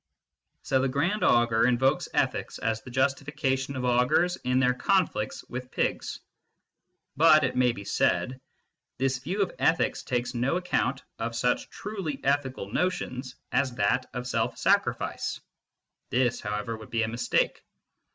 So 0.63 0.81
the 0.81 0.87
Grand 0.87 1.23
Augur 1.23 1.67
invokes 1.67 2.09
ethics 2.15 2.57
as 2.57 2.81
the 2.81 2.89
justification 2.89 3.75
of 3.75 3.85
Augurs 3.85 4.35
in 4.37 4.59
their 4.59 4.73
conflicts 4.73 5.43
with 5.47 5.69
pigs. 5.69 6.19
But, 7.15 7.43
it 7.43 7.55
may 7.55 7.71
be 7.71 7.83
said, 7.85 8.41
this 8.97 9.19
view 9.19 9.43
of 9.43 9.53
ethics 9.59 10.01
takes 10.01 10.33
no 10.33 10.55
account 10.57 11.03
of 11.19 11.35
such 11.35 11.69
truly 11.69 12.19
ethical 12.23 12.73
notions 12.73 13.35
as 13.51 13.75
that 13.75 14.07
of 14.11 14.25
self 14.25 14.57
sacrifice. 14.57 15.39
This, 16.09 16.39
however, 16.41 16.75
would 16.75 16.89
be 16.89 17.03
a 17.03 17.07
mistake. 17.07 17.61